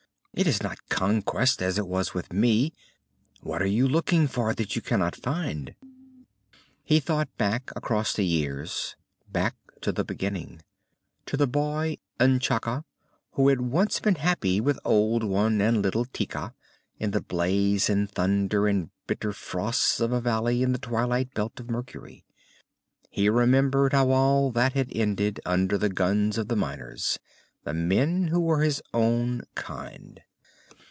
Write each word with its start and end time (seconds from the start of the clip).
It 0.33 0.47
is 0.47 0.63
not 0.63 0.79
conquest, 0.87 1.61
as 1.61 1.77
it 1.77 1.89
was 1.89 2.13
with 2.13 2.31
me. 2.31 2.73
What 3.41 3.61
are 3.61 3.67
you 3.67 3.85
looking 3.85 4.27
for 4.27 4.53
that 4.53 4.77
you 4.77 4.81
cannot 4.81 5.13
find?" 5.13 5.75
He 6.85 7.01
thought 7.01 7.27
back 7.37 7.69
across 7.75 8.13
the 8.13 8.23
years, 8.25 8.95
back 9.29 9.55
to 9.81 9.91
the 9.91 10.05
beginning 10.05 10.61
to 11.25 11.35
the 11.35 11.47
boy 11.47 11.97
N'Chaka 12.17 12.85
who 13.33 13.49
had 13.49 13.59
once 13.59 13.99
been 13.99 14.15
happy 14.15 14.61
with 14.61 14.79
Old 14.85 15.23
One 15.25 15.59
and 15.59 15.81
little 15.81 16.05
Tika, 16.05 16.53
in 16.97 17.11
the 17.11 17.21
blaze 17.21 17.89
and 17.89 18.09
thunder 18.09 18.69
and 18.69 18.89
bitter 19.07 19.33
frosts 19.33 19.99
of 19.99 20.13
a 20.13 20.21
valley 20.21 20.63
in 20.63 20.71
the 20.71 20.79
Twilight 20.79 21.33
Belt 21.33 21.59
of 21.59 21.69
Mercury. 21.69 22.23
He 23.09 23.27
remembered 23.27 23.91
how 23.91 24.11
all 24.11 24.49
that 24.53 24.73
had 24.73 24.93
ended, 24.95 25.41
under 25.45 25.77
the 25.77 25.89
guns 25.89 26.37
of 26.37 26.47
the 26.47 26.55
miners 26.55 27.19
the 27.63 27.75
men 27.75 28.29
who 28.29 28.39
were 28.39 28.63
his 28.63 28.81
own 28.91 29.39
kind. 29.53 30.19